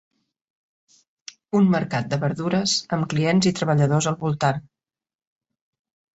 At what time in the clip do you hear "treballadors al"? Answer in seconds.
3.61-4.19